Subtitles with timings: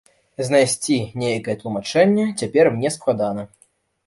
[0.47, 3.47] Знайсці нейкае тлумачэнне цяпер мне складана.